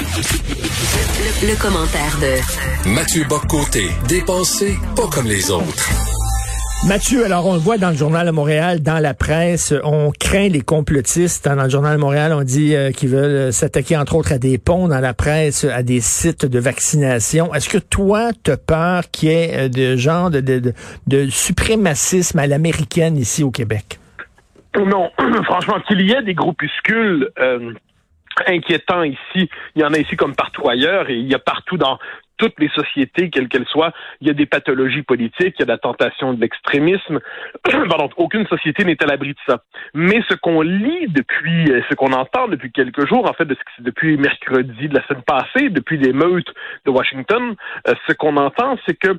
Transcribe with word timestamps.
Le, 0.00 1.60
commentaire 1.60 2.18
de 2.20 2.90
Mathieu 2.90 3.24
Boccoté, 3.28 3.88
dépensé 4.08 4.74
pas 4.96 5.06
comme 5.06 5.26
les 5.26 5.50
autres. 5.52 5.88
Mathieu, 6.88 7.24
alors 7.24 7.46
on 7.46 7.54
le 7.54 7.60
voit 7.60 7.78
dans 7.78 7.90
le 7.90 7.96
journal 7.96 8.26
de 8.26 8.32
Montréal, 8.32 8.82
dans 8.82 8.98
la 8.98 9.14
presse, 9.14 9.72
on 9.84 10.10
craint 10.10 10.48
les 10.48 10.62
complotistes. 10.62 11.48
Dans 11.48 11.62
le 11.62 11.68
journal 11.70 11.96
de 11.96 12.00
Montréal, 12.00 12.32
on 12.32 12.42
dit 12.42 12.74
euh, 12.74 12.90
qu'ils 12.90 13.10
veulent 13.10 13.52
s'attaquer 13.52 13.96
entre 13.96 14.16
autres 14.16 14.32
à 14.32 14.38
des 14.38 14.58
ponts 14.58 14.88
dans 14.88 15.00
la 15.00 15.14
presse, 15.14 15.64
à 15.64 15.82
des 15.84 16.00
sites 16.00 16.44
de 16.44 16.58
vaccination. 16.58 17.54
Est-ce 17.54 17.68
que 17.68 17.78
toi, 17.78 18.30
tu 18.42 18.50
as 18.50 18.56
peur 18.56 19.04
qu'il 19.12 19.28
y 19.28 19.32
ait 19.32 19.50
euh, 19.54 19.68
de 19.68 19.96
genre 19.96 20.30
de, 20.30 20.40
de, 20.40 20.72
de, 21.06 21.28
suprémacisme 21.28 22.38
à 22.40 22.46
l'américaine 22.48 23.16
ici 23.16 23.44
au 23.44 23.50
Québec? 23.50 24.00
Non, 24.76 25.10
franchement, 25.44 25.80
qu'il 25.86 26.00
y 26.00 26.12
ait 26.12 26.22
des 26.22 26.34
groupuscules 26.34 27.30
euh, 27.38 27.72
inquiétants 28.46 29.02
ici, 29.02 29.48
il 29.74 29.82
y 29.82 29.84
en 29.84 29.92
a 29.92 29.98
ici 29.98 30.16
comme 30.16 30.34
partout 30.34 30.68
ailleurs, 30.68 31.10
et 31.10 31.14
il 31.14 31.26
y 31.26 31.34
a 31.34 31.38
partout 31.38 31.76
dans 31.76 31.98
toutes 32.36 32.58
les 32.58 32.68
sociétés, 32.70 33.30
quelles 33.30 33.48
qu'elles 33.48 33.66
soient, 33.66 33.92
il 34.20 34.26
y 34.26 34.30
a 34.30 34.34
des 34.34 34.46
pathologies 34.46 35.02
politiques, 35.02 35.54
il 35.58 35.60
y 35.60 35.62
a 35.62 35.66
de 35.66 35.70
la 35.70 35.78
tentation 35.78 36.32
de 36.32 36.40
l'extrémisme. 36.40 37.20
Pardon, 37.88 38.10
aucune 38.16 38.46
société 38.46 38.84
n'est 38.84 39.02
à 39.02 39.06
l'abri 39.06 39.30
de 39.30 39.38
ça. 39.46 39.62
Mais 39.94 40.20
ce 40.28 40.34
qu'on 40.34 40.62
lit 40.62 41.06
depuis, 41.08 41.70
euh, 41.70 41.80
ce 41.88 41.94
qu'on 41.94 42.12
entend 42.12 42.48
depuis 42.48 42.72
quelques 42.72 43.06
jours, 43.06 43.28
en 43.28 43.34
fait, 43.34 43.48
depuis 43.78 44.16
mercredi 44.16 44.88
de 44.88 44.94
la 44.94 45.06
semaine 45.06 45.22
passée, 45.22 45.70
depuis 45.70 45.98
les 45.98 46.12
meutes 46.12 46.52
de 46.84 46.90
Washington, 46.90 47.54
euh, 47.88 47.94
ce 48.08 48.14
qu'on 48.14 48.36
entend, 48.36 48.78
c'est 48.86 48.98
que 48.98 49.16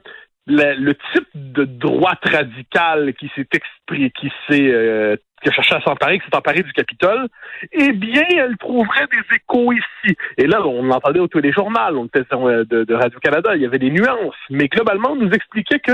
le, 0.47 0.93
type 1.13 1.27
de 1.33 1.63
droite 1.63 2.23
radicale 2.23 3.13
qui 3.15 3.31
s'est 3.35 3.47
exprimé, 3.51 4.11
qui 4.11 4.31
s'est 4.47 4.69
euh, 4.71 5.15
qui 5.45 5.49
a 5.49 5.53
cherché 5.53 5.75
à 5.75 5.81
s'emparer, 5.81 6.19
qui 6.19 6.25
s'est 6.25 6.35
emparé 6.35 6.63
du 6.63 6.73
Capitole, 6.73 7.27
eh 7.71 7.93
bien, 7.93 8.23
elle 8.31 8.57
trouverait 8.57 9.05
des 9.11 9.35
échos 9.35 9.73
ici. 9.73 10.15
Et 10.37 10.47
là, 10.47 10.65
on 10.65 10.83
l'entendait 10.83 11.19
au 11.19 11.27
téléjournal, 11.27 11.95
on 11.95 12.05
était 12.05 12.23
euh, 12.33 12.65
de, 12.65 12.83
de 12.83 12.93
Radio-Canada, 12.93 13.55
il 13.55 13.61
y 13.61 13.65
avait 13.65 13.77
des 13.77 13.91
nuances. 13.91 14.35
Mais 14.49 14.67
globalement, 14.67 15.11
on 15.11 15.15
nous 15.15 15.31
expliquait 15.31 15.79
que 15.79 15.93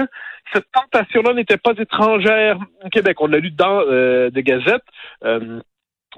cette 0.53 0.65
tentation-là 0.71 1.33
n'était 1.33 1.57
pas 1.57 1.73
étrangère 1.77 2.57
au 2.83 2.89
Québec. 2.89 3.17
On 3.19 3.27
l'a 3.27 3.39
lu 3.39 3.51
dans 3.51 3.81
euh, 3.81 4.29
des 4.29 4.43
gazettes. 4.43 4.83
Euh, 5.25 5.59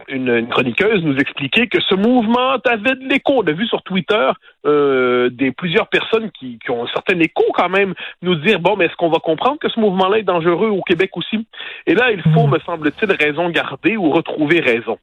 une, 0.08 0.48
chroniqueuse 0.48 1.04
nous 1.04 1.18
expliquait 1.18 1.68
que 1.68 1.80
ce 1.82 1.96
mouvement 1.96 2.58
avait 2.66 2.96
de 2.96 3.08
l'écho. 3.08 3.34
On 3.44 3.48
a 3.48 3.52
vu 3.52 3.66
sur 3.68 3.82
Twitter 3.84 4.32
euh, 4.66 5.30
des 5.30 5.52
plusieurs 5.52 5.88
personnes 5.88 6.32
qui, 6.32 6.60
qui, 6.60 6.72
ont 6.72 6.84
un 6.84 6.88
certain 6.88 7.20
écho 7.20 7.44
quand 7.54 7.70
même 7.70 7.94
nous 8.22 8.36
dire 8.36 8.60
bon, 8.60 8.76
mais 8.76 8.86
est-ce 8.86 8.96
qu'on 8.96 9.10
va 9.10 9.20
comprendre 9.20 9.60
que 9.60 9.70
ce 9.70 9.80
mouvement-là 9.80 10.20
est 10.20 10.24
dangereux 10.24 10.70
au 10.70 10.82
Québec 10.82 11.12
aussi? 11.16 11.46
Et 11.86 11.96
là, 11.96 12.12
il 12.12 12.22
faut, 12.34 12.48
hmm. 12.48 12.52
me 12.52 12.60
semble-t-il, 12.60 13.12
raison 13.12 13.50
garder 13.50 13.98
ou 13.98 14.12
retrouver 14.12 14.60
raison. 14.60 14.98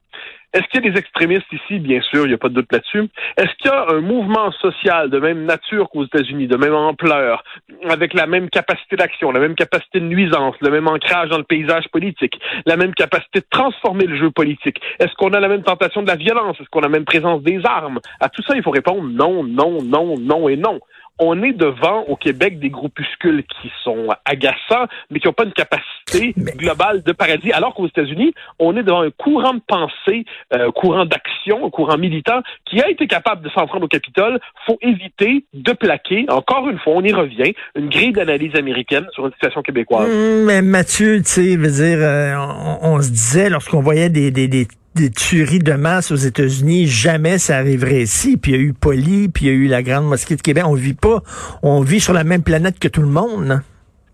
Est-ce 0.53 0.65
qu'il 0.67 0.83
y 0.83 0.87
a 0.89 0.91
des 0.91 0.99
extrémistes 0.99 1.51
ici? 1.53 1.79
Bien 1.79 2.01
sûr, 2.01 2.25
il 2.25 2.29
n'y 2.29 2.33
a 2.33 2.37
pas 2.37 2.49
de 2.49 2.55
doute 2.55 2.71
là-dessus. 2.71 3.07
Est-ce 3.37 3.53
qu'il 3.57 3.71
y 3.71 3.73
a 3.73 3.85
un 3.89 4.01
mouvement 4.01 4.51
social 4.51 5.09
de 5.09 5.17
même 5.17 5.45
nature 5.45 5.89
qu'aux 5.89 6.03
États-Unis, 6.03 6.47
de 6.47 6.57
même 6.57 6.73
ampleur, 6.73 7.43
avec 7.89 8.13
la 8.13 8.27
même 8.27 8.49
capacité 8.49 8.97
d'action, 8.97 9.31
la 9.31 9.39
même 9.39 9.55
capacité 9.55 9.99
de 10.01 10.05
nuisance, 10.05 10.55
le 10.61 10.69
même 10.69 10.87
ancrage 10.87 11.29
dans 11.29 11.37
le 11.37 11.45
paysage 11.45 11.87
politique, 11.89 12.37
la 12.65 12.75
même 12.75 12.93
capacité 12.93 13.39
de 13.39 13.45
transformer 13.49 14.05
le 14.05 14.17
jeu 14.17 14.29
politique? 14.29 14.81
Est-ce 14.99 15.13
qu'on 15.15 15.33
a 15.33 15.39
la 15.39 15.47
même 15.47 15.63
tentation 15.63 16.01
de 16.01 16.07
la 16.07 16.15
violence? 16.15 16.59
Est-ce 16.59 16.69
qu'on 16.69 16.79
a 16.79 16.83
la 16.83 16.89
même 16.89 17.05
présence 17.05 17.41
des 17.43 17.61
armes? 17.63 17.99
À 18.19 18.27
tout 18.27 18.41
ça, 18.43 18.53
il 18.55 18.63
faut 18.63 18.71
répondre 18.71 19.03
non, 19.03 19.43
non, 19.43 19.81
non, 19.81 20.17
non 20.19 20.49
et 20.49 20.57
non 20.57 20.79
on 21.19 21.43
est 21.43 21.53
devant 21.53 22.03
au 22.07 22.15
Québec 22.15 22.59
des 22.59 22.69
groupuscules 22.69 23.43
qui 23.43 23.71
sont 23.83 24.07
agaçants, 24.25 24.87
mais 25.09 25.19
qui 25.19 25.27
n'ont 25.27 25.33
pas 25.33 25.45
une 25.45 25.53
capacité 25.53 26.33
globale 26.57 27.03
de 27.03 27.11
paradis, 27.11 27.51
alors 27.51 27.73
qu'aux 27.73 27.87
États-Unis, 27.87 28.33
on 28.59 28.75
est 28.75 28.83
devant 28.83 29.01
un 29.01 29.11
courant 29.11 29.53
de 29.53 29.61
pensée, 29.67 30.25
un 30.51 30.59
euh, 30.59 30.71
courant 30.71 31.05
d'action, 31.05 31.65
un 31.65 31.69
courant 31.69 31.97
militant 31.97 32.41
qui 32.65 32.81
a 32.81 32.89
été 32.89 33.07
capable 33.07 33.43
de 33.43 33.49
s'en 33.49 33.67
prendre 33.67 33.85
au 33.85 33.87
Capitole. 33.87 34.39
faut 34.65 34.77
éviter 34.81 35.45
de 35.53 35.73
plaquer, 35.73 36.25
encore 36.29 36.69
une 36.69 36.79
fois, 36.79 36.93
on 36.95 37.03
y 37.03 37.13
revient, 37.13 37.53
une 37.75 37.89
grille 37.89 38.13
d'analyse 38.13 38.55
américaine 38.55 39.05
sur 39.13 39.25
une 39.25 39.33
situation 39.33 39.61
québécoise. 39.61 40.09
Mmh, 40.09 40.45
mais 40.45 40.61
Mathieu, 40.61 41.17
tu 41.19 41.29
sais, 41.29 41.55
veut 41.55 41.71
dire, 41.71 41.99
euh, 41.99 42.35
on, 42.81 43.01
se 43.01 43.11
disait 43.11 43.49
lorsqu'on 43.49 43.81
voyait 43.81 44.09
des, 44.09 44.31
des, 44.31 44.47
des 44.47 44.67
des 44.95 45.09
tueries 45.09 45.59
de 45.59 45.73
masse 45.73 46.11
aux 46.11 46.15
États-Unis, 46.15 46.87
jamais 46.87 47.37
ça 47.37 47.57
arriverait 47.57 48.01
ici. 48.01 48.37
Puis 48.37 48.51
il 48.51 48.55
y 48.55 48.59
a 48.59 48.61
eu 48.61 48.73
Poli, 48.73 49.29
puis 49.29 49.45
il 49.45 49.47
y 49.47 49.51
a 49.51 49.53
eu 49.53 49.67
la 49.67 49.83
Grande 49.83 50.05
Mosquée 50.05 50.35
de 50.35 50.41
Québec. 50.41 50.63
On 50.67 50.73
vit 50.73 50.93
pas, 50.93 51.21
on 51.63 51.81
vit 51.81 51.99
sur 51.99 52.13
la 52.13 52.23
même 52.23 52.43
planète 52.43 52.79
que 52.79 52.87
tout 52.87 53.01
le 53.01 53.07
monde. 53.07 53.61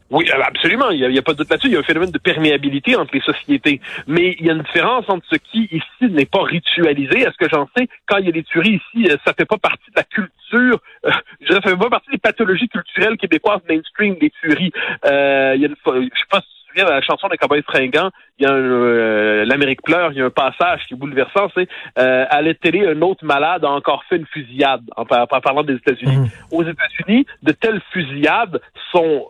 Oui, 0.09 0.25
euh, 0.33 0.41
absolument. 0.41 0.89
Il 0.89 1.05
n'y 1.09 1.17
a, 1.17 1.21
pas 1.21 1.33
de 1.33 1.39
doute 1.39 1.49
là-dessus. 1.49 1.67
Il 1.67 1.73
y 1.73 1.75
a 1.75 1.79
un 1.79 1.83
phénomène 1.83 2.11
de 2.11 2.17
perméabilité 2.17 2.95
entre 2.95 3.13
les 3.13 3.21
sociétés. 3.21 3.81
Mais 4.07 4.35
il 4.39 4.45
y 4.45 4.49
a 4.49 4.53
une 4.53 4.61
différence 4.61 5.05
entre 5.09 5.25
ce 5.29 5.35
qui, 5.35 5.67
ici, 5.71 6.11
n'est 6.11 6.25
pas 6.25 6.43
ritualisé. 6.43 7.21
Est-ce 7.21 7.37
que 7.37 7.49
j'en 7.49 7.67
sais? 7.77 7.87
Quand 8.05 8.17
il 8.17 8.25
y 8.25 8.29
a 8.29 8.31
des 8.31 8.43
tueries 8.43 8.79
ici, 8.93 9.09
euh, 9.09 9.17
ça 9.25 9.33
fait 9.33 9.45
pas 9.45 9.57
partie 9.57 9.91
de 9.91 9.97
la 9.97 10.03
culture, 10.03 10.79
euh, 11.05 11.11
je 11.41 11.53
ça 11.53 11.61
fait 11.61 11.75
pas 11.75 11.89
partie 11.89 12.11
des 12.11 12.19
pathologies 12.19 12.69
culturelles 12.69 13.17
québécoises 13.17 13.61
mainstream 13.67 14.15
des 14.19 14.31
tueries. 14.41 14.71
Euh, 15.05 15.53
il 15.55 15.61
y 15.61 15.65
a 15.65 15.69
je 15.69 15.73
sais 15.73 16.25
pas 16.29 16.41
la 16.83 17.01
chanson 17.01 17.27
des 17.27 17.37
Cowboys 17.37 17.63
fringants, 17.63 18.09
il 18.39 18.47
y 18.47 18.49
a 18.49 18.53
euh, 18.53 19.45
l'Amérique 19.45 19.81
pleure, 19.81 20.11
il 20.11 20.17
y 20.17 20.21
a 20.21 20.25
un 20.25 20.29
passage 20.29 20.81
qui 20.87 20.93
est 20.93 20.97
bouleversant, 20.97 21.49
c'est 21.55 21.67
euh, 21.97 22.25
à 22.29 22.41
la 22.41 22.53
télé, 22.53 22.87
un 22.87 23.01
autre 23.01 23.25
malade 23.25 23.65
a 23.65 23.69
encore 23.69 24.03
fait 24.09 24.17
une 24.17 24.25
fusillade, 24.27 24.81
en, 24.95 25.05
parlant 25.05 25.63
des 25.63 25.75
États-Unis. 25.75 26.17
Mmh. 26.17 26.29
Aux 26.51 26.63
États-Unis, 26.63 27.25
de 27.43 27.51
telles 27.51 27.81
fusillades 27.91 28.61
sont, 28.91 29.27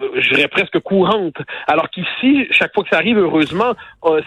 euh, 0.00 0.08
je 0.16 0.34
dirais 0.34 0.48
presque 0.48 0.78
courantes, 0.80 1.40
alors 1.66 1.88
qu'ici, 1.90 2.46
chaque 2.50 2.74
fois 2.74 2.84
que 2.84 2.90
ça 2.90 2.96
arrive, 2.96 3.18
heureusement, 3.18 3.74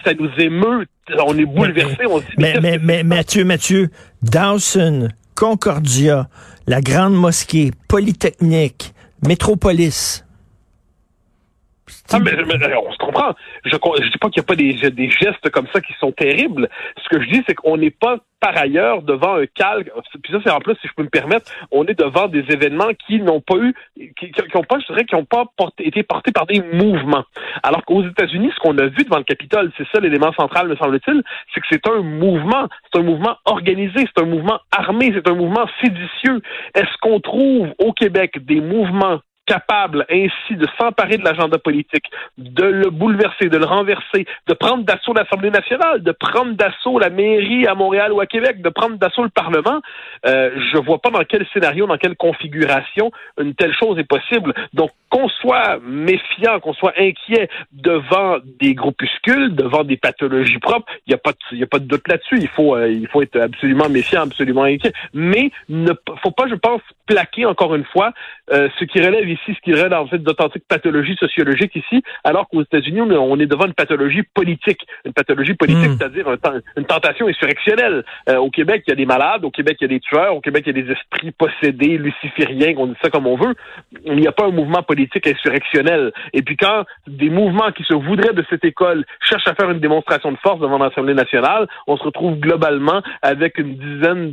ça 0.04 0.12
nous 0.18 0.30
émeut, 0.38 0.86
on 1.24 1.38
est 1.38 1.44
bouleversé, 1.44 2.06
on 2.06 2.18
se 2.18 2.26
dit, 2.26 2.34
mais, 2.38 2.58
mais, 2.60 2.78
mais 2.78 3.02
Mathieu, 3.04 3.44
Mathieu, 3.44 3.88
Dawson, 4.22 5.08
Concordia, 5.36 6.26
la 6.66 6.80
Grande 6.80 7.14
Mosquée, 7.14 7.70
Polytechnique, 7.88 8.92
Métropolis, 9.26 10.25
ah, 12.12 12.18
mais, 12.18 12.32
on 12.76 12.92
se 12.92 12.98
comprend. 12.98 13.34
Je 13.64 13.74
ne 13.74 14.10
dis 14.10 14.18
pas 14.18 14.28
qu'il 14.28 14.40
n'y 14.40 14.44
a 14.44 14.48
pas 14.48 14.56
des, 14.56 14.90
des, 14.90 15.10
gestes 15.10 15.50
comme 15.50 15.66
ça 15.72 15.80
qui 15.80 15.92
sont 16.00 16.12
terribles. 16.12 16.68
Ce 17.02 17.08
que 17.08 17.22
je 17.22 17.30
dis, 17.30 17.42
c'est 17.46 17.54
qu'on 17.54 17.76
n'est 17.76 17.90
pas 17.90 18.18
par 18.40 18.56
ailleurs 18.56 19.02
devant 19.02 19.36
un 19.36 19.46
calque. 19.46 19.90
Puis 20.22 20.32
ça, 20.32 20.38
c'est 20.44 20.50
en 20.50 20.60
plus, 20.60 20.74
si 20.80 20.88
je 20.88 20.92
peux 20.94 21.02
me 21.02 21.08
permettre, 21.08 21.50
on 21.70 21.84
est 21.86 21.98
devant 21.98 22.28
des 22.28 22.44
événements 22.50 22.90
qui 23.06 23.20
n'ont 23.20 23.40
pas 23.40 23.56
eu, 23.56 23.74
qui, 23.96 24.30
qui, 24.30 24.56
ont 24.56 24.62
pas, 24.62 24.78
je 24.80 24.86
dirais, 24.86 25.04
qui 25.04 25.14
n'ont 25.14 25.24
pas 25.24 25.44
été 25.78 26.02
portés 26.02 26.32
par 26.32 26.46
des 26.46 26.60
mouvements. 26.60 27.24
Alors 27.62 27.84
qu'aux 27.84 28.04
États-Unis, 28.04 28.50
ce 28.54 28.60
qu'on 28.60 28.76
a 28.78 28.86
vu 28.86 29.04
devant 29.04 29.18
le 29.18 29.24
Capitole, 29.24 29.72
c'est 29.76 29.86
ça 29.92 30.00
l'élément 30.00 30.32
central, 30.32 30.68
me 30.68 30.76
semble-t-il, 30.76 31.22
c'est 31.54 31.60
que 31.60 31.66
c'est 31.70 31.88
un 31.88 32.02
mouvement, 32.02 32.68
c'est 32.92 33.00
un 33.00 33.04
mouvement 33.04 33.36
organisé, 33.44 34.06
c'est 34.14 34.22
un 34.22 34.26
mouvement 34.26 34.60
armé, 34.70 35.12
c'est 35.14 35.28
un 35.30 35.34
mouvement 35.34 35.66
séditieux. 35.80 36.42
Est-ce 36.74 36.96
qu'on 37.00 37.20
trouve 37.20 37.68
au 37.78 37.92
Québec 37.92 38.44
des 38.44 38.60
mouvements 38.60 39.20
capable 39.46 40.04
ainsi 40.10 40.56
de 40.56 40.66
s'emparer 40.78 41.16
de 41.16 41.24
l'agenda 41.24 41.58
politique, 41.58 42.10
de 42.36 42.64
le 42.64 42.90
bouleverser, 42.90 43.48
de 43.48 43.56
le 43.56 43.64
renverser, 43.64 44.26
de 44.46 44.54
prendre 44.54 44.84
d'assaut 44.84 45.14
l'Assemblée 45.14 45.50
nationale, 45.50 46.02
de 46.02 46.12
prendre 46.12 46.52
d'assaut 46.52 46.98
la 46.98 47.10
mairie 47.10 47.66
à 47.66 47.74
Montréal 47.74 48.12
ou 48.12 48.20
à 48.20 48.26
Québec, 48.26 48.60
de 48.60 48.68
prendre 48.68 48.96
d'assaut 48.96 49.22
le 49.22 49.30
Parlement, 49.30 49.80
euh, 50.26 50.50
je 50.72 50.78
vois 50.78 50.98
pas 50.98 51.10
dans 51.10 51.22
quel 51.24 51.46
scénario, 51.52 51.86
dans 51.86 51.96
quelle 51.96 52.16
configuration 52.16 53.10
une 53.40 53.54
telle 53.54 53.74
chose 53.74 53.98
est 53.98 54.04
possible. 54.04 54.52
Donc, 54.74 54.90
qu'on 55.08 55.28
soit 55.28 55.78
méfiant, 55.86 56.58
qu'on 56.60 56.74
soit 56.74 56.94
inquiet 56.98 57.48
devant 57.72 58.38
des 58.60 58.74
groupuscules, 58.74 59.54
devant 59.54 59.84
des 59.84 59.96
pathologies 59.96 60.58
propres, 60.58 60.92
il 61.06 61.10
n'y 61.10 61.14
a 61.14 61.18
pas 61.18 61.32
de, 61.32 61.56
y 61.56 61.62
a 61.62 61.66
pas 61.66 61.78
de 61.78 61.84
doute 61.84 62.08
là-dessus. 62.08 62.38
Il 62.40 62.48
faut, 62.48 62.74
euh, 62.74 62.90
il 62.90 63.06
faut 63.08 63.22
être 63.22 63.38
absolument 63.38 63.88
méfiant, 63.88 64.22
absolument 64.22 64.64
inquiet. 64.64 64.92
Mais 65.14 65.50
ne 65.68 65.92
faut 66.22 66.32
pas, 66.32 66.48
je 66.48 66.54
pense, 66.54 66.80
plaquer 67.06 67.46
encore 67.46 67.74
une 67.74 67.84
fois 67.84 68.12
euh, 68.52 68.68
ce 68.78 68.84
qui 68.84 69.00
relève 69.00 69.28
ici, 69.36 69.56
ce 69.56 69.60
qui 69.60 69.72
relève 69.72 69.92
en 69.92 70.06
fait 70.06 70.18
d'authentiques 70.18 70.64
pathologies 70.68 71.16
sociologiques 71.16 71.74
ici, 71.76 72.02
alors 72.24 72.48
qu'aux 72.48 72.62
États-Unis, 72.62 73.00
on 73.00 73.38
est 73.38 73.46
devant 73.46 73.66
une 73.66 73.74
pathologie 73.74 74.22
politique, 74.34 74.80
une 75.04 75.12
pathologie 75.12 75.54
politique, 75.54 75.88
hmm. 75.88 75.96
c'est-à-dire 75.98 76.26
une 76.76 76.84
tentation 76.84 77.28
insurrectionnelle. 77.28 78.04
Euh, 78.28 78.36
au 78.36 78.50
Québec, 78.50 78.84
il 78.86 78.90
y 78.90 78.92
a 78.92 78.96
des 78.96 79.06
malades, 79.06 79.44
au 79.44 79.50
Québec, 79.50 79.76
il 79.80 79.84
y 79.84 79.86
a 79.86 79.88
des 79.88 80.00
tueurs, 80.00 80.34
au 80.34 80.40
Québec, 80.40 80.64
il 80.66 80.76
y 80.76 80.80
a 80.80 80.82
des 80.82 80.92
esprits 80.92 81.32
possédés, 81.32 81.98
lucifériens, 81.98 82.74
qu'on 82.74 82.86
dit 82.86 82.96
ça 83.02 83.10
comme 83.10 83.26
on 83.26 83.36
veut. 83.36 83.54
Il 84.04 84.16
n'y 84.16 84.26
a 84.26 84.32
pas 84.32 84.46
un 84.46 84.50
mouvement 84.50 84.82
politique 84.82 85.26
insurrectionnel. 85.26 86.12
Et 86.32 86.42
puis 86.42 86.56
quand 86.56 86.84
des 87.06 87.30
mouvements 87.30 87.72
qui 87.72 87.84
se 87.84 87.94
voudraient 87.94 88.34
de 88.34 88.44
cette 88.50 88.64
école 88.64 89.04
cherchent 89.20 89.48
à 89.48 89.54
faire 89.54 89.70
une 89.70 89.80
démonstration 89.80 90.32
de 90.32 90.38
force 90.38 90.60
devant 90.60 90.78
l'Assemblée 90.78 91.14
nationale, 91.14 91.66
on 91.86 91.96
se 91.96 92.02
retrouve 92.02 92.38
globalement 92.38 93.02
avec 93.22 93.58
une 93.58 93.76
dizaine 93.76 94.32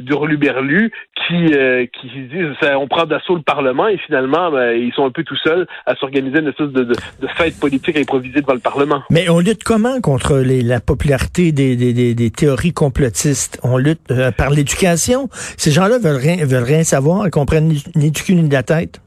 d'hurluberlus 0.00 0.92
qui 1.26 1.54
euh, 1.54 1.86
qui 1.86 2.08
disent 2.08 2.54
ça, 2.60 2.78
on 2.78 2.88
prend 2.88 3.04
d'assaut 3.04 3.36
le 3.36 3.42
Parlement 3.42 3.88
et 3.88 3.98
finalement 3.98 4.43
ben, 4.50 4.72
ils 4.72 4.92
sont 4.92 5.04
un 5.04 5.10
peu 5.10 5.24
tout 5.24 5.36
seuls 5.36 5.66
à 5.86 5.94
s'organiser 5.96 6.38
une 6.38 6.48
espèce 6.48 6.68
de, 6.68 6.84
de, 6.84 6.94
de, 7.20 7.26
fête 7.36 7.58
politique 7.58 7.96
improvisée 7.96 8.40
devant 8.40 8.54
le 8.54 8.60
Parlement. 8.60 9.02
Mais 9.10 9.28
on 9.28 9.40
lutte 9.40 9.64
comment 9.64 10.00
contre 10.00 10.36
les, 10.38 10.62
la 10.62 10.80
popularité 10.80 11.52
des, 11.52 11.76
des, 11.76 11.92
des, 11.92 12.14
des, 12.14 12.30
théories 12.30 12.72
complotistes? 12.72 13.60
On 13.62 13.76
lutte 13.76 14.10
euh, 14.10 14.30
par 14.30 14.50
l'éducation? 14.50 15.28
Ces 15.32 15.70
gens-là 15.70 15.98
veulent 15.98 16.16
rien 16.16 16.44
veulent 16.44 16.62
rien 16.62 16.84
savoir, 16.84 17.26
ils 17.26 17.30
comprennent 17.30 17.68
ni, 17.68 17.82
ni 17.94 18.10
du 18.10 18.22
cul 18.22 18.34
ni 18.34 18.48
de 18.48 18.54
la 18.54 18.62
tête. 18.62 19.00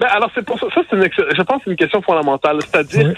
Ben, 0.00 0.08
alors 0.10 0.30
c'est 0.34 0.44
pour 0.44 0.58
ça, 0.58 0.66
ça 0.74 0.82
une, 0.92 1.02
je 1.02 1.42
pense 1.42 1.62
c'est 1.64 1.70
une 1.70 1.76
question 1.76 2.02
fondamentale, 2.02 2.58
c'est-à-dire 2.60 3.14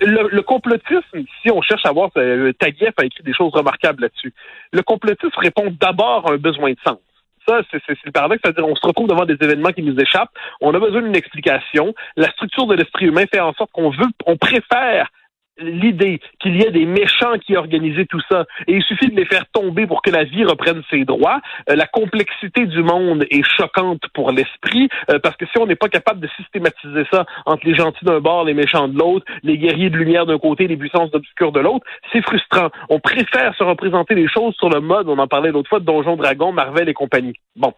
le, 0.00 0.40
complotisme, 0.40 1.24
si 1.42 1.50
on 1.50 1.62
cherche 1.62 1.84
à 1.84 1.92
voir, 1.92 2.10
euh, 2.16 2.52
Taguieff 2.58 2.94
a 2.98 3.04
écrit 3.04 3.22
des 3.22 3.34
choses 3.34 3.52
remarquables 3.52 4.02
là-dessus. 4.02 4.32
Le 4.72 4.82
complotisme 4.82 5.36
répond 5.36 5.74
d'abord 5.80 6.30
à 6.30 6.34
un 6.34 6.36
besoin 6.36 6.70
de 6.70 6.78
sens. 6.84 6.98
Ça, 7.48 7.60
c'est 7.70 7.82
le 8.04 8.12
paradoxe, 8.12 8.40
c'est-à-dire 8.44 8.66
on 8.66 8.76
se 8.76 8.86
retrouve 8.86 9.08
devant 9.08 9.24
des 9.24 9.34
événements 9.40 9.72
qui 9.72 9.82
nous 9.82 9.98
échappent, 9.98 10.30
on 10.60 10.72
a 10.74 10.78
besoin 10.78 11.02
d'une 11.02 11.16
explication. 11.16 11.94
La 12.16 12.30
structure 12.30 12.66
de 12.66 12.74
l'esprit 12.74 13.06
humain 13.06 13.24
fait 13.32 13.40
en 13.40 13.52
sorte 13.54 13.72
qu'on 13.72 13.90
veut, 13.90 14.06
on 14.26 14.36
préfère 14.36 15.10
l'idée 15.58 16.20
qu'il 16.40 16.56
y 16.56 16.62
ait 16.62 16.70
des 16.70 16.86
méchants 16.86 17.38
qui 17.44 17.56
organisaient 17.56 18.06
tout 18.06 18.20
ça 18.30 18.44
et 18.66 18.74
il 18.74 18.82
suffit 18.82 19.08
de 19.08 19.16
les 19.16 19.26
faire 19.26 19.44
tomber 19.52 19.86
pour 19.86 20.02
que 20.02 20.10
la 20.10 20.24
vie 20.24 20.44
reprenne 20.44 20.82
ses 20.90 21.04
droits. 21.04 21.40
Euh, 21.70 21.76
la 21.76 21.86
complexité 21.86 22.66
du 22.66 22.82
monde 22.82 23.24
est 23.30 23.42
choquante 23.56 24.02
pour 24.14 24.30
l'esprit 24.30 24.88
euh, 25.10 25.18
parce 25.18 25.36
que 25.36 25.46
si 25.46 25.58
on 25.58 25.66
n'est 25.66 25.76
pas 25.76 25.88
capable 25.88 26.20
de 26.20 26.28
systématiser 26.36 27.04
ça 27.12 27.26
entre 27.46 27.66
les 27.66 27.74
gentils 27.74 28.04
d'un 28.04 28.20
bord, 28.20 28.44
les 28.44 28.54
méchants 28.54 28.88
de 28.88 28.98
l'autre, 28.98 29.26
les 29.42 29.58
guerriers 29.58 29.90
de 29.90 29.96
lumière 29.96 30.26
d'un 30.26 30.38
côté, 30.38 30.66
les 30.66 30.76
puissances 30.76 31.10
d'obscur 31.10 31.52
de 31.52 31.60
l'autre, 31.60 31.84
c'est 32.12 32.22
frustrant. 32.22 32.70
On 32.88 33.00
préfère 33.00 33.54
se 33.56 33.64
représenter 33.64 34.14
les 34.14 34.28
choses 34.28 34.54
sur 34.56 34.70
le 34.70 34.80
mode, 34.80 35.08
on 35.08 35.18
en 35.18 35.28
parlait 35.28 35.50
l'autre 35.50 35.68
fois, 35.68 35.80
de 35.80 35.84
Donjon 35.84 36.16
Dragon, 36.16 36.52
Marvel 36.52 36.88
et 36.88 36.94
compagnie. 36.94 37.34
Bon. 37.56 37.72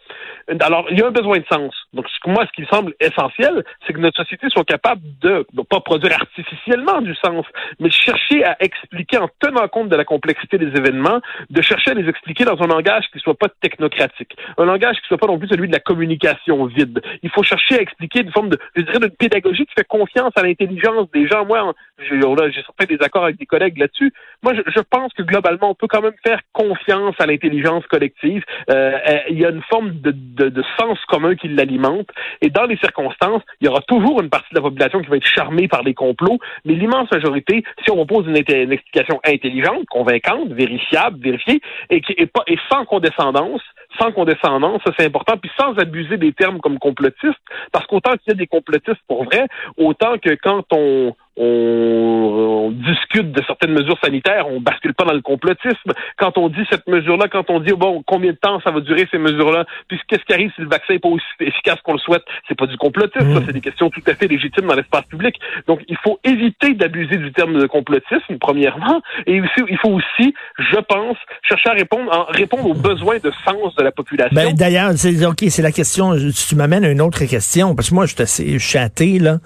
Alors, 0.60 0.86
il 0.90 0.98
y 0.98 1.02
a 1.02 1.06
un 1.06 1.10
besoin 1.10 1.38
de 1.38 1.46
sens. 1.50 1.74
Donc, 1.92 2.06
moi, 2.26 2.44
ce 2.46 2.52
qui 2.52 2.62
me 2.62 2.66
semble 2.66 2.94
essentiel, 3.00 3.64
c'est 3.86 3.92
que 3.92 3.98
notre 3.98 4.22
société 4.22 4.48
soit 4.50 4.64
capable 4.64 5.02
de 5.20 5.46
ne 5.52 5.62
pas 5.62 5.80
produire 5.80 6.14
artificiellement 6.14 7.00
du 7.00 7.14
sens, 7.16 7.44
mais 7.80 7.90
chercher 7.90 8.44
à 8.44 8.56
expliquer 8.60 9.18
en 9.18 9.28
tenant 9.40 9.68
compte 9.68 9.88
de 9.88 9.96
la 9.96 10.04
complexité 10.04 10.58
des 10.58 10.68
événements, 10.76 11.20
de 11.50 11.62
chercher 11.62 11.92
à 11.92 11.94
les 11.94 12.08
expliquer 12.08 12.44
dans 12.44 12.60
un 12.62 12.66
langage 12.66 13.04
qui 13.12 13.18
soit 13.20 13.34
pas 13.34 13.48
technocratique, 13.60 14.36
un 14.58 14.64
langage 14.64 14.96
qui 15.00 15.08
soit 15.08 15.18
pas 15.18 15.26
non 15.26 15.38
plus 15.38 15.48
celui 15.48 15.68
de 15.68 15.72
la 15.72 15.80
communication 15.80 16.66
vide. 16.66 17.00
Il 17.22 17.30
faut 17.30 17.42
chercher 17.42 17.78
à 17.78 17.82
expliquer 17.82 18.20
une 18.20 18.32
forme 18.32 18.48
de, 18.50 18.58
je 18.76 18.82
dirais, 18.82 18.98
de 18.98 19.08
pédagogie 19.08 19.66
qui 19.66 19.74
fait 19.76 19.86
confiance 19.86 20.32
à 20.36 20.42
l'intelligence 20.42 21.10
des 21.12 21.26
gens. 21.26 21.44
Moi, 21.44 21.72
j'ai 21.98 22.62
certains 22.62 22.86
désaccords 22.86 23.24
avec 23.24 23.38
des 23.38 23.46
collègues 23.46 23.78
là-dessus. 23.78 24.12
Moi, 24.42 24.54
je, 24.54 24.62
je, 24.66 24.80
pense 24.80 25.12
que 25.14 25.22
globalement, 25.22 25.70
on 25.70 25.74
peut 25.74 25.86
quand 25.88 26.02
même 26.02 26.14
faire 26.24 26.40
confiance 26.52 27.14
à 27.18 27.26
l'intelligence 27.26 27.86
collective. 27.86 28.44
Euh, 28.70 28.98
euh 29.08 29.18
il 29.30 29.40
y 29.40 29.46
a 29.46 29.50
une 29.50 29.62
forme 29.62 29.90
de, 30.00 30.12
de, 30.12 30.48
de 30.48 30.64
sens 30.78 30.98
commun 31.08 31.34
qui 31.34 31.48
l'alimente. 31.48 32.08
Et 32.40 32.50
dans 32.50 32.64
les 32.64 32.76
circonstances, 32.76 33.42
il 33.60 33.66
y 33.66 33.68
aura 33.68 33.80
toujours 33.82 34.20
une 34.20 34.30
partie 34.30 34.50
de 34.50 34.56
la 34.56 34.62
population 34.62 35.00
qui 35.00 35.08
va 35.08 35.16
être 35.16 35.26
charmée 35.26 35.68
par 35.68 35.82
les 35.82 35.94
complots, 35.94 36.38
mais 36.64 36.74
l'immense 36.74 37.10
majorité 37.10 37.53
si 37.84 37.90
on 37.90 38.06
pose 38.06 38.26
une, 38.26 38.36
explication 38.36 39.20
intelligente, 39.24 39.84
convaincante, 39.90 40.48
vérifiable, 40.52 41.20
vérifiée, 41.20 41.60
et, 41.90 42.00
qui, 42.00 42.14
pas, 42.26 42.42
et 42.46 42.56
sans 42.70 42.84
condescendance, 42.84 43.62
sans 44.00 44.12
condescendance, 44.12 44.80
ça 44.84 44.92
c'est 44.98 45.06
important, 45.06 45.36
puis 45.36 45.50
sans 45.58 45.74
abuser 45.78 46.16
des 46.16 46.32
termes 46.32 46.58
comme 46.60 46.78
complotiste, 46.78 47.38
parce 47.72 47.86
qu'autant 47.86 48.12
qu'il 48.12 48.28
y 48.28 48.32
a 48.32 48.34
des 48.34 48.46
complotistes 48.46 49.02
pour 49.06 49.24
vrai, 49.24 49.46
autant 49.76 50.18
que 50.18 50.34
quand 50.42 50.64
on, 50.72 51.14
on, 51.36 52.72
discute 52.74 53.32
de 53.32 53.42
certaines 53.46 53.72
mesures 53.72 53.98
sanitaires, 54.02 54.46
on 54.48 54.60
bascule 54.60 54.94
pas 54.94 55.04
dans 55.04 55.12
le 55.12 55.20
complotisme. 55.20 55.92
Quand 56.18 56.36
on 56.38 56.48
dit 56.48 56.64
cette 56.70 56.86
mesure-là, 56.86 57.28
quand 57.28 57.50
on 57.50 57.60
dit 57.60 57.72
bon 57.72 58.02
combien 58.06 58.32
de 58.32 58.36
temps 58.36 58.60
ça 58.60 58.70
va 58.70 58.80
durer 58.80 59.06
ces 59.10 59.18
mesures-là, 59.18 59.64
puis 59.88 60.00
qu'est-ce 60.08 60.24
qui 60.24 60.32
arrive 60.32 60.50
si 60.54 60.62
le 60.62 60.68
vaccin 60.68 60.94
n'est 60.94 60.98
pas 60.98 61.08
aussi 61.08 61.24
efficace 61.40 61.78
qu'on 61.82 61.92
le 61.94 61.98
souhaite, 61.98 62.22
c'est 62.48 62.56
pas 62.56 62.66
du 62.66 62.76
complotisme, 62.76 63.32
ça 63.32 63.40
mmh. 63.40 63.44
c'est 63.46 63.52
des 63.52 63.60
questions 63.60 63.90
tout 63.90 64.02
à 64.06 64.14
fait 64.14 64.26
légitimes 64.26 64.66
dans 64.66 64.74
l'espace 64.74 65.04
public. 65.06 65.36
Donc 65.66 65.80
il 65.88 65.96
faut 66.02 66.18
éviter 66.24 66.74
d'abuser 66.74 67.16
du 67.16 67.32
terme 67.32 67.58
de 67.58 67.66
complotisme 67.66 68.38
premièrement, 68.40 69.00
et 69.26 69.36
il 69.36 69.78
faut 69.78 69.90
aussi, 69.90 70.34
je 70.58 70.80
pense, 70.80 71.16
chercher 71.42 71.70
à 71.70 71.74
répondre, 71.74 72.12
à 72.12 72.26
répondre 72.30 72.66
aux 72.66 72.74
besoins 72.74 73.18
de 73.18 73.32
sens 73.44 73.74
de 73.76 73.82
la 73.82 73.92
population. 73.92 74.34
Ben, 74.34 74.54
D'ailleurs, 74.54 74.92
c'est 74.96 75.24
ok, 75.24 75.44
c'est 75.48 75.62
la 75.62 75.72
question. 75.72 76.14
Tu 76.14 76.54
m'amènes 76.54 76.84
à 76.84 76.90
une 76.90 77.00
autre 77.00 77.24
question 77.24 77.74
parce 77.74 77.90
que 77.90 77.94
moi 77.94 78.06
je 78.06 78.14
suis 78.14 78.22
assez 78.22 78.58
chaté 78.58 79.18
là, 79.18 79.38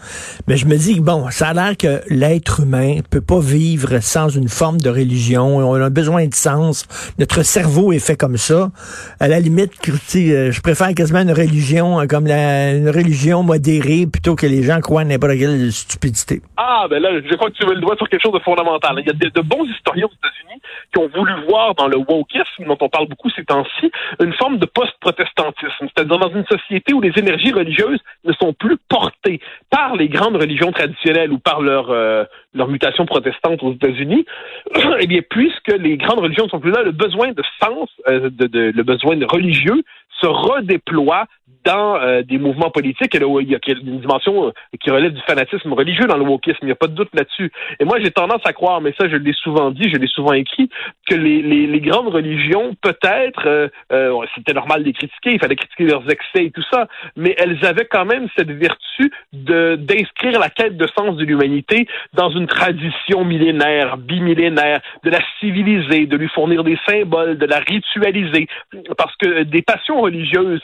mais 0.46 0.56
je 0.56 0.66
me 0.66 0.76
dis 0.76 1.00
bon, 1.00 1.30
ça 1.30 1.48
a 1.48 1.54
l'air 1.54 1.76
que 1.78 2.00
l'être 2.08 2.60
humain 2.60 2.96
peut 3.08 3.20
pas 3.20 3.40
vivre 3.40 4.00
sans 4.00 4.28
une 4.28 4.48
forme 4.48 4.78
de 4.78 4.90
religion. 4.90 5.58
On 5.58 5.74
a 5.74 5.90
besoin 5.90 6.26
de 6.26 6.34
sens. 6.34 6.86
Notre 7.18 7.42
cerveau 7.42 7.92
est 7.92 8.04
fait 8.04 8.16
comme 8.16 8.36
ça. 8.36 8.70
À 9.20 9.28
la 9.28 9.40
limite, 9.40 9.72
euh, 9.88 10.52
je 10.52 10.60
préfère 10.60 10.92
quasiment 10.94 11.20
une 11.20 11.32
religion 11.32 12.00
euh, 12.00 12.06
comme 12.06 12.26
une 12.26 12.90
religion 12.90 13.42
modérée 13.42 14.06
plutôt 14.06 14.34
que 14.34 14.46
les 14.46 14.62
gens 14.62 14.80
croient 14.80 15.04
n'importe 15.04 15.38
quelle 15.38 15.72
stupidité. 15.72 16.42
Ah, 16.56 16.86
ben 16.90 17.00
là, 17.00 17.10
je 17.24 17.34
crois 17.36 17.50
que 17.50 17.56
tu 17.56 17.64
veux 17.64 17.74
le 17.74 17.80
doigt 17.80 17.96
sur 17.96 18.08
quelque 18.08 18.22
chose 18.22 18.32
de 18.32 18.40
fondamental. 18.40 18.96
Il 18.98 19.06
y 19.06 19.10
a 19.10 19.30
de, 19.30 19.40
bons 19.40 19.64
historiens 19.64 20.06
aux 20.06 20.14
États-Unis 20.14 20.60
qui 20.92 20.98
ont 21.00 21.08
voulu 21.14 21.32
voir 21.48 21.74
dans 21.74 21.86
le 21.86 21.96
wokisme, 21.96 22.64
dont 22.66 22.78
on 22.80 22.88
parle 22.88 23.08
beaucoup 23.08 23.30
ces 23.30 23.44
temps-ci, 23.44 23.90
une 24.20 24.32
forme 24.34 24.58
de 24.58 24.66
post-protestantisme. 24.66 25.86
C'est-à-dire 25.94 26.18
dans 26.18 26.30
une 26.30 26.44
société 26.46 26.92
où 26.92 27.00
les 27.00 27.12
énergies 27.16 27.52
religieuses 27.52 28.00
ne 28.24 28.32
sont 28.32 28.52
plus 28.52 28.76
portées 28.88 29.40
par 29.70 29.96
les 29.96 30.08
grandes 30.08 30.36
religions 30.36 30.72
traditionnelles 30.72 31.32
ou 31.32 31.38
par 31.38 31.60
leur, 31.68 31.90
euh, 31.90 32.24
leur 32.54 32.68
mutation 32.68 33.04
protestante 33.06 33.62
aux 33.62 33.72
États-Unis, 33.72 34.24
eh 35.00 35.06
bien, 35.06 35.20
puisque 35.28 35.72
les 35.78 35.96
grandes 35.96 36.20
religions 36.20 36.44
ne 36.44 36.50
sont 36.50 36.60
plus 36.60 36.70
là, 36.70 36.82
le 36.82 36.92
besoin 36.92 37.32
de 37.32 37.42
sens, 37.62 37.88
euh, 38.08 38.30
de, 38.30 38.46
de, 38.46 38.72
le 38.74 38.82
besoin 38.82 39.16
religieux 39.26 39.82
se 40.20 40.26
redéploie 40.26 41.26
euh, 41.76 42.22
des 42.22 42.38
mouvements 42.38 42.70
politiques. 42.70 43.14
Et 43.14 43.18
il 43.18 43.50
y 43.50 43.54
a 43.54 43.58
une 43.68 44.00
dimension 44.00 44.48
euh, 44.48 44.52
qui 44.80 44.90
relève 44.90 45.12
du 45.12 45.20
fanatisme 45.22 45.72
religieux 45.72 46.06
dans 46.06 46.16
le 46.16 46.24
wokisme. 46.24 46.58
Il 46.62 46.66
n'y 46.66 46.72
a 46.72 46.76
pas 46.76 46.86
de 46.86 46.94
doute 46.94 47.10
là-dessus. 47.14 47.52
Et 47.80 47.84
moi, 47.84 47.98
j'ai 48.00 48.10
tendance 48.10 48.42
à 48.44 48.52
croire, 48.52 48.80
mais 48.80 48.94
ça, 48.98 49.08
je 49.08 49.16
l'ai 49.16 49.32
souvent 49.32 49.70
dit, 49.70 49.90
je 49.90 49.98
l'ai 49.98 50.06
souvent 50.06 50.32
écrit, 50.32 50.70
que 51.08 51.14
les, 51.14 51.42
les, 51.42 51.66
les 51.66 51.80
grandes 51.80 52.08
religions, 52.08 52.74
peut-être, 52.80 53.46
euh, 53.46 53.68
euh 53.92 54.14
c'était 54.34 54.52
normal 54.52 54.82
de 54.82 54.86
les 54.86 54.92
critiquer, 54.92 55.32
il 55.32 55.40
fallait 55.40 55.56
critiquer 55.56 55.84
leurs 55.84 56.08
excès 56.10 56.46
et 56.46 56.50
tout 56.50 56.64
ça, 56.70 56.88
mais 57.16 57.34
elles 57.38 57.64
avaient 57.64 57.86
quand 57.86 58.04
même 58.04 58.28
cette 58.36 58.50
vertu 58.50 59.10
de 59.32 59.76
d'inscrire 59.76 60.38
la 60.38 60.50
quête 60.50 60.76
de 60.76 60.86
sens 60.96 61.16
de 61.16 61.24
l'humanité 61.24 61.86
dans 62.14 62.30
une 62.30 62.46
tradition 62.46 63.24
millénaire, 63.24 63.96
bimillénaire, 63.96 64.80
de 65.04 65.10
la 65.10 65.20
civiliser, 65.40 66.06
de 66.06 66.16
lui 66.16 66.28
fournir 66.28 66.64
des 66.64 66.78
symboles, 66.88 67.38
de 67.38 67.46
la 67.46 67.60
ritualiser, 67.60 68.48
parce 68.96 69.14
que 69.16 69.42
des 69.44 69.62
passions 69.62 70.00
religieuses 70.00 70.62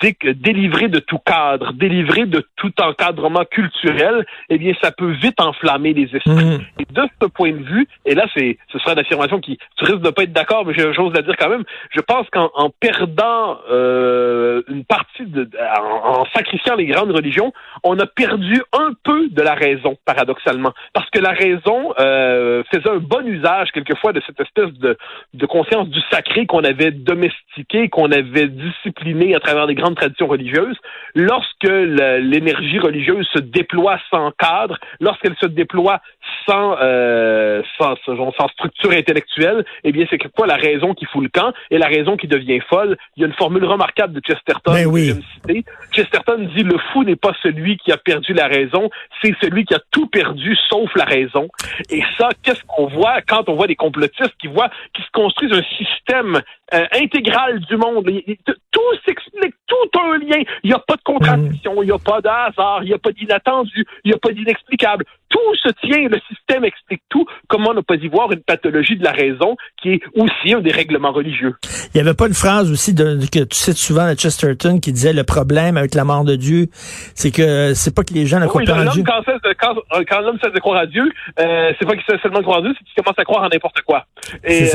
délivré 0.00 0.88
de 0.88 0.98
tout 1.00 1.18
cadre, 1.18 1.72
délivré 1.72 2.26
de 2.26 2.46
tout 2.56 2.72
encadrement 2.80 3.44
culturel, 3.50 4.24
eh 4.48 4.58
bien, 4.58 4.72
ça 4.80 4.92
peut 4.92 5.12
vite 5.12 5.40
enflammer 5.40 5.92
les 5.92 6.04
esprits. 6.14 6.44
Mhm. 6.44 6.60
Et 6.78 6.86
de 6.90 7.02
ce 7.20 7.26
point 7.28 7.52
de 7.52 7.62
vue, 7.62 7.88
et 8.04 8.14
là, 8.14 8.26
c'est, 8.34 8.58
ce 8.72 8.78
sera 8.78 8.92
une 8.92 9.00
affirmation 9.00 9.40
qui, 9.40 9.58
tu 9.76 9.84
risques 9.84 10.00
de 10.00 10.10
pas 10.10 10.22
être 10.22 10.32
d'accord, 10.32 10.64
mais 10.64 10.74
j'ai 10.74 10.92
chose 10.94 11.12
à 11.16 11.22
dire 11.22 11.34
quand 11.38 11.48
même. 11.48 11.64
Je 11.90 12.00
pense 12.00 12.28
qu'en 12.30 12.50
en 12.54 12.70
perdant 12.70 13.58
euh, 13.70 14.62
une 14.68 14.84
partie 14.84 15.26
de, 15.26 15.48
en, 16.04 16.24
sacrifiant 16.34 16.76
les 16.76 16.86
grandes 16.86 17.10
religions, 17.10 17.52
on 17.82 17.98
a 17.98 18.06
perdu 18.06 18.62
un 18.72 18.92
peu 19.04 19.28
de 19.28 19.42
la 19.42 19.54
raison, 19.54 19.96
paradoxalement, 20.04 20.72
parce 20.92 21.08
que 21.10 21.18
la 21.18 21.30
raison 21.30 21.92
euh, 21.98 22.62
faisait 22.72 22.90
un 22.90 22.98
bon 22.98 23.26
usage 23.26 23.70
quelquefois 23.72 24.12
de 24.12 24.22
cette 24.26 24.40
espèce 24.40 24.72
de, 24.74 24.96
de 25.34 25.46
conscience 25.46 25.88
du 25.88 26.00
sacré 26.10 26.46
qu'on 26.46 26.64
avait 26.64 26.90
domestiqué, 26.90 27.88
qu'on 27.88 28.10
avait 28.10 28.48
discipliné 28.48 29.34
à 29.34 29.40
travers 29.40 29.66
les 29.66 29.74
grandes 29.74 29.87
tradition 29.96 30.26
religieuse, 30.26 30.76
lorsque 31.14 31.64
l'énergie 31.64 32.78
religieuse 32.78 33.26
se 33.32 33.38
déploie 33.38 33.98
sans 34.10 34.30
cadre, 34.32 34.78
lorsqu'elle 35.00 35.36
se 35.40 35.46
déploie 35.46 36.00
sans, 36.46 36.76
euh, 36.80 37.62
sans, 37.78 37.94
sans, 38.04 38.48
structure 38.48 38.92
intellectuelle, 38.92 39.64
eh 39.84 39.92
bien, 39.92 40.06
c'est 40.10 40.18
quoi 40.18 40.46
la 40.46 40.56
raison 40.56 40.94
qui 40.94 41.04
fout 41.06 41.22
le 41.22 41.28
camp? 41.28 41.52
Et 41.70 41.78
la 41.78 41.86
raison 41.86 42.16
qui 42.16 42.26
devient 42.26 42.60
folle. 42.68 42.96
Il 43.16 43.20
y 43.20 43.24
a 43.24 43.26
une 43.26 43.34
formule 43.34 43.64
remarquable 43.64 44.14
de 44.14 44.20
Chesterton 44.20 44.72
ben 44.72 44.86
oui. 44.86 45.14
Chesterton 45.92 46.48
dit 46.54 46.62
le 46.62 46.78
fou 46.92 47.04
n'est 47.04 47.16
pas 47.16 47.32
celui 47.42 47.76
qui 47.76 47.92
a 47.92 47.96
perdu 47.96 48.32
la 48.32 48.46
raison, 48.46 48.90
c'est 49.22 49.34
celui 49.40 49.64
qui 49.64 49.74
a 49.74 49.80
tout 49.90 50.06
perdu 50.06 50.56
sauf 50.68 50.94
la 50.94 51.04
raison. 51.04 51.48
Et 51.90 52.02
ça, 52.16 52.28
qu'est-ce 52.42 52.62
qu'on 52.66 52.86
voit 52.86 53.20
quand 53.22 53.48
on 53.48 53.54
voit 53.54 53.66
des 53.66 53.76
complotistes 53.76 54.34
qui 54.40 54.48
voient 54.48 54.70
qui 54.94 55.02
se 55.02 55.10
construisent 55.12 55.52
un 55.52 55.64
système 55.76 56.42
euh, 56.74 56.86
intégral 56.92 57.60
du 57.60 57.76
monde? 57.76 58.08
Tout 58.70 58.80
s'explique, 59.06 59.54
tout 59.68 60.00
un 60.00 60.18
lien. 60.18 60.42
Il 60.64 60.70
n'y 60.70 60.74
a 60.74 60.78
pas 60.80 60.96
de 60.96 61.02
contradiction, 61.02 61.82
il 61.82 61.86
n'y 61.86 61.92
a 61.92 61.98
pas 61.98 62.20
de 62.20 62.28
hasard, 62.28 62.80
il 62.82 62.88
n'y 62.88 62.94
a 62.94 62.98
pas 62.98 63.12
d'inattendu, 63.12 63.86
il 64.04 64.08
n'y 64.08 64.14
a 64.14 64.18
pas 64.18 64.32
d'inexplicable. 64.32 65.04
Tout 65.28 65.54
se 65.62 65.68
tient, 65.84 66.08
le 66.08 66.18
système 66.26 66.64
explique 66.64 67.02
tout. 67.10 67.26
Comment 67.48 67.74
ne 67.74 67.82
pas 67.82 67.96
y 67.96 68.08
voir 68.08 68.32
une 68.32 68.40
pathologie 68.40 68.96
de 68.96 69.04
la 69.04 69.12
raison 69.12 69.56
qui 69.80 69.90
est 69.90 70.00
aussi 70.16 70.54
un 70.54 70.60
dérèglement 70.60 71.12
religieux? 71.12 71.54
Il 71.94 72.00
n'y 72.00 72.00
avait 72.00 72.16
pas 72.16 72.26
une 72.26 72.34
phrase 72.34 72.72
aussi 72.72 72.94
de, 72.94 73.18
que 73.30 73.44
tu 73.44 73.56
cites 73.56 73.76
souvent 73.76 74.10
de 74.10 74.18
Chesterton 74.18 74.80
qui 74.80 74.92
disait 74.92 75.12
le 75.12 75.24
problème 75.24 75.76
avec 75.76 75.94
la 75.94 76.04
mort 76.04 76.24
de 76.24 76.34
Dieu, 76.34 76.68
c'est 77.14 77.30
que 77.30 77.74
c'est 77.74 77.94
pas 77.94 78.04
que 78.04 78.14
les 78.14 78.26
gens 78.26 78.40
ne 78.40 78.46
croient 78.46 78.62
pas 78.64 78.88
en 78.88 78.90
Dieu. 78.90 79.04
Quand, 79.06 79.22
quand, 79.60 80.04
quand 80.08 80.20
l'homme 80.20 80.38
cesse 80.42 80.52
de 80.52 80.60
croire 80.60 80.80
à 80.80 80.86
Dieu, 80.86 81.12
euh, 81.38 81.72
c'est 81.78 81.86
pas 81.86 81.94
qu'il 81.94 82.04
cesse 82.08 82.20
seulement 82.22 82.38
de 82.38 82.44
croire 82.44 82.60
en 82.60 82.62
Dieu, 82.62 82.74
c'est 82.78 82.84
qu'il 82.84 83.02
commence 83.02 83.18
à 83.18 83.24
croire 83.24 83.44
en 83.44 83.48
n'importe 83.48 83.82
quoi. 83.82 84.06
Et, 84.44 84.70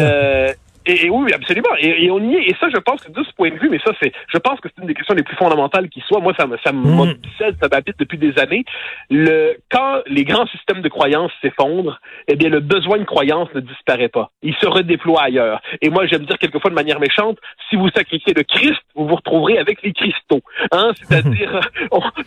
Et, 0.86 1.10
oui, 1.10 1.32
absolument. 1.34 1.70
Et, 1.80 2.10
on 2.12 2.20
y 2.20 2.36
est. 2.36 2.50
Et 2.50 2.56
ça, 2.60 2.68
je 2.74 2.80
pense 2.80 3.02
que 3.02 3.12
de 3.12 3.24
ce 3.24 3.34
point 3.36 3.50
de 3.50 3.58
vue, 3.58 3.70
mais 3.70 3.80
ça, 3.80 3.92
c'est, 4.02 4.12
je 4.32 4.38
pense 4.38 4.60
que 4.60 4.70
c'est 4.70 4.82
une 4.82 4.88
des 4.88 4.94
questions 4.94 5.16
les 5.16 5.24
plus 5.24 5.36
fondamentales 5.36 5.90
qui 5.90 6.02
soit. 6.08 6.20
Moi, 6.20 6.34
ça 6.38 6.46
me, 6.48 6.58
ça 6.64 6.72
mm. 6.72 7.16
ça 7.40 7.68
m'habite 7.72 7.98
depuis 8.00 8.18
des 8.18 8.38
années. 8.40 8.66
Le, 9.10 9.58
quand 9.72 10.02
les 10.08 10.24
grands 10.24 10.48
systèmes 10.48 10.82
de 10.82 10.90
croyances 10.90 11.32
s'effondrent, 11.42 12.00
eh 12.28 12.36
bien, 12.36 12.50
le 12.50 12.60
besoin 12.60 12.98
de 12.98 13.04
croyance 13.04 13.50
ne 13.56 13.62
disparaît 13.62 14.10
pas. 14.10 14.32
Il 14.42 14.56
se 14.56 14.68
redéploie 14.68 15.24
ailleurs. 15.24 15.62
Et 15.82 15.90
moi, 15.90 16.06
j'aime 16.06 16.26
dire 16.26 16.38
quelquefois 16.38 16.70
de 16.70 16.76
manière 16.76 17.00
méchante, 17.00 17.38
si 17.70 17.76
vous 17.76 17.90
sacrifiez 17.90 18.34
le 18.34 18.44
Christ, 18.44 18.82
vous 18.96 19.08
vous 19.08 19.16
retrouverez 19.16 19.58
avec 19.58 19.82
les 19.84 19.94
cristaux. 19.94 20.42
Hein? 20.72 20.92
C'est-à-dire, 21.02 21.60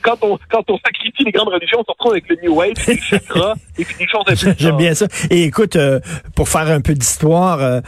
quand 0.03 0.17
on, 0.23 0.39
quand 0.51 0.69
on 0.71 0.79
sacrifie 0.79 1.25
les 1.25 1.33
grandes 1.33 1.49
religions, 1.49 1.79
on 1.81 1.85
se 1.85 1.91
retrouve 1.91 2.13
avec 2.13 2.29
le 2.29 2.37
New 2.43 2.61
Age, 2.61 2.87
les 2.87 2.99
chakras, 2.99 3.55
et 3.79 3.85
puis 3.85 3.97
des 3.99 4.07
choses 4.09 4.25
J'aime 4.59 4.77
bien 4.77 4.95
ça. 4.95 5.07
Et 5.31 5.45
écoute, 5.45 5.77
euh, 5.77 6.01
pour 6.35 6.49
faire 6.49 6.69
un 6.69 6.81
peu 6.81 6.95
d'histoire, 6.95 7.61
euh, 7.63 7.81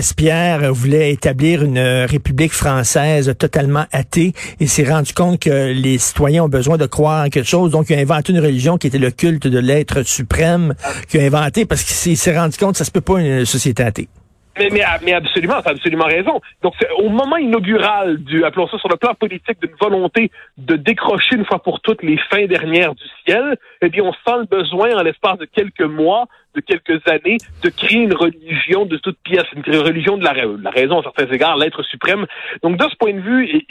Robespierre 0.00 0.72
voulait 0.72 1.12
établir 1.12 1.62
une 1.62 1.78
république 1.78 2.52
française 2.52 3.34
totalement 3.38 3.84
athée 3.92 4.32
et 4.58 4.66
s'est 4.66 4.90
rendu 4.90 5.12
compte 5.12 5.40
que 5.40 5.74
les 5.74 5.98
citoyens 5.98 6.44
ont 6.44 6.48
besoin 6.48 6.78
de 6.78 6.86
croire 6.86 7.26
en 7.26 7.28
quelque 7.28 7.46
chose. 7.46 7.70
Donc, 7.72 7.90
il 7.90 7.96
a 7.96 7.98
inventé 7.98 8.32
une 8.32 8.40
religion 8.40 8.78
qui 8.78 8.86
était 8.86 8.96
le 8.96 9.10
culte 9.10 9.46
de 9.46 9.58
l'être 9.58 10.02
suprême 10.02 10.72
qu'il 11.10 11.20
a 11.20 11.24
inventé 11.24 11.66
parce 11.66 11.82
qu'il 11.82 12.16
s'est 12.16 12.34
rendu 12.34 12.56
compte 12.56 12.72
que 12.72 12.78
ça 12.78 12.86
se 12.86 12.90
peut 12.90 13.02
pas 13.02 13.20
une 13.20 13.44
société 13.44 13.82
athée. 13.82 14.08
Mais, 14.58 14.68
mais, 14.72 14.82
mais 15.02 15.12
absolument, 15.12 15.60
tu 15.60 15.68
as 15.68 15.72
absolument 15.72 16.06
raison. 16.06 16.40
Donc, 16.62 16.74
au 16.96 17.10
moment 17.10 17.36
inaugural 17.36 18.16
du, 18.24 18.42
appelons 18.42 18.68
ça 18.68 18.78
sur 18.78 18.88
le 18.88 18.96
plan 18.96 19.14
politique, 19.14 19.60
d'une 19.60 19.76
volonté 19.78 20.30
de 20.56 20.76
décrocher 20.76 21.36
une 21.36 21.44
fois 21.44 21.62
pour 21.62 21.80
toutes 21.80 22.02
les 22.02 22.18
fins 22.30 22.46
dernières 22.46 22.94
du 22.94 23.04
ciel, 23.26 23.56
eh 23.82 23.90
bien, 23.90 24.02
on 24.02 24.12
sent 24.12 24.38
le 24.38 24.46
besoin, 24.46 24.96
en 24.96 25.02
l'espace 25.02 25.38
de 25.38 25.44
quelques 25.44 25.82
mois, 25.82 26.26
de 26.54 26.60
quelques 26.60 27.00
années 27.08 27.38
de 27.62 27.68
créer 27.68 27.98
une 27.98 28.14
religion 28.14 28.86
de 28.86 28.96
toute 28.96 29.18
pièce, 29.22 29.44
une 29.54 29.76
religion 29.76 30.16
de 30.16 30.24
la, 30.24 30.32
raison 30.70 31.00
à 31.00 31.02
certains 31.02 31.26
égards, 31.32 31.56
l'être 31.56 31.82
suprême. 31.82 32.26
Donc 32.62 32.76
de 32.76 32.84
ce 32.88 32.96
point 32.96 33.12
de 33.12 33.20
vue, 33.20 33.62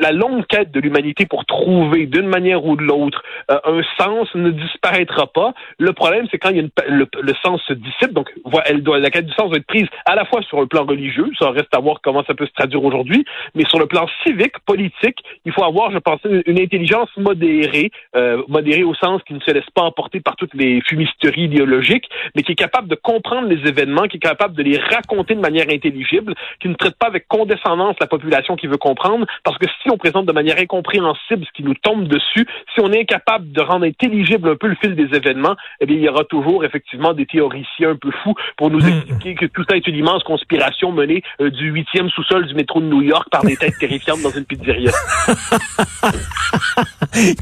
la 0.00 0.12
longue 0.12 0.46
quête 0.46 0.70
de 0.70 0.80
l'humanité 0.80 1.26
pour 1.26 1.44
trouver 1.44 2.06
d'une 2.06 2.28
manière 2.28 2.64
ou 2.64 2.76
de 2.76 2.82
l'autre 2.82 3.22
euh, 3.50 3.58
un 3.64 3.82
sens 3.98 4.28
ne 4.34 4.50
disparaîtra 4.50 5.26
pas. 5.26 5.54
Le 5.78 5.92
problème, 5.92 6.26
c'est 6.30 6.38
quand 6.38 6.50
il 6.50 6.56
y 6.56 6.60
a 6.60 6.62
une, 6.62 6.70
le, 6.88 7.34
sens 7.42 7.60
se 7.66 7.72
dissipe. 7.72 8.12
Donc 8.12 8.28
elle 8.66 8.82
la 8.84 9.10
quête 9.10 9.26
du 9.26 9.32
sens 9.32 9.48
doit 9.48 9.58
être 9.58 9.66
prise 9.66 9.86
à 10.06 10.14
la 10.14 10.24
fois 10.24 10.42
sur 10.42 10.60
le 10.60 10.66
plan 10.66 10.84
religieux, 10.84 11.30
ça 11.38 11.50
reste 11.50 11.74
à 11.74 11.80
voir 11.80 12.00
comment 12.02 12.24
ça 12.24 12.34
peut 12.34 12.46
se 12.46 12.52
traduire 12.52 12.82
aujourd'hui, 12.84 13.24
mais 13.54 13.64
sur 13.68 13.78
le 13.78 13.86
plan 13.86 14.06
civique, 14.24 14.58
politique, 14.66 15.18
il 15.44 15.52
faut 15.52 15.64
avoir, 15.64 15.90
je 15.90 15.98
pense, 15.98 16.20
une, 16.24 16.60
intelligence 16.60 17.08
modérée, 17.16 17.90
euh, 18.16 18.42
modérée 18.48 18.84
au 18.84 18.94
sens 18.94 19.22
qui 19.26 19.34
ne 19.34 19.40
se 19.40 19.50
laisse 19.50 19.68
pas 19.74 19.82
emporter 19.82 20.20
par 20.20 20.36
toutes 20.36 20.54
les 20.54 20.80
fumisteries 20.82 21.44
idéologiques, 21.44 22.08
mais 22.34 22.42
qui 22.42 22.52
est 22.52 22.56
capable 22.56 22.88
de 22.88 22.94
comprendre 22.94 23.48
les 23.48 23.68
événements, 23.68 24.04
qui 24.04 24.16
est 24.16 24.20
capable 24.20 24.54
de 24.54 24.62
les 24.62 24.78
raconter 24.78 25.34
de 25.34 25.40
manière 25.40 25.66
intelligible, 25.70 26.34
qui 26.60 26.68
ne 26.68 26.74
traite 26.74 26.96
pas 26.96 27.06
avec 27.06 27.26
condescendance 27.28 27.96
la 28.00 28.06
population 28.06 28.56
qui 28.56 28.66
veut 28.66 28.76
comprendre, 28.76 29.26
parce 29.44 29.58
que 29.58 29.66
si 29.82 29.90
on 29.90 29.98
présente 29.98 30.26
de 30.26 30.32
manière 30.32 30.58
incompréhensible 30.58 31.44
ce 31.44 31.52
qui 31.54 31.62
nous 31.62 31.74
tombe 31.74 32.08
dessus, 32.08 32.46
si 32.74 32.80
on 32.80 32.92
est 32.92 33.00
incapable 33.00 33.52
de 33.52 33.60
rendre 33.60 33.86
intelligible 33.86 34.50
un 34.50 34.56
peu 34.56 34.68
le 34.68 34.76
fil 34.76 34.94
des 34.94 35.14
événements, 35.16 35.56
eh 35.80 35.86
bien, 35.86 35.96
il 35.96 36.02
y 36.02 36.08
aura 36.08 36.24
toujours 36.24 36.64
effectivement 36.64 37.12
des 37.12 37.26
théoriciens 37.26 37.90
un 37.90 37.96
peu 37.96 38.10
fous 38.22 38.34
pour 38.56 38.70
nous 38.70 38.80
hmm. 38.80 38.88
expliquer 38.88 39.34
que 39.34 39.46
tout 39.46 39.64
ça 39.68 39.76
est 39.76 39.86
une 39.86 39.96
immense 39.96 40.22
conspiration 40.24 40.92
menée 40.92 41.22
euh, 41.40 41.50
du 41.50 41.70
huitième 41.70 42.08
sous-sol 42.10 42.46
du 42.46 42.54
métro 42.54 42.80
de 42.80 42.86
New 42.86 43.02
York 43.02 43.28
par 43.30 43.44
des 43.44 43.56
têtes 43.56 43.78
terrifiantes 43.78 44.22
dans 44.22 44.30
une 44.30 44.44
pizzeria. 44.44 44.92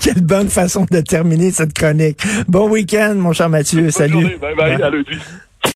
Quelle 0.03 0.23
bonne 0.23 0.49
façon 0.49 0.87
de 0.91 1.01
terminer 1.01 1.51
cette 1.51 1.73
chronique. 1.73 2.21
Bon 2.49 2.69
week-end, 2.69 3.15
mon 3.17 3.33
cher 3.33 3.49
Mathieu. 3.49 3.91
Salut. 3.91 4.37
Bye 4.41 4.55
bye. 4.55 4.68
À 4.75 4.91
lundi. 4.91 5.19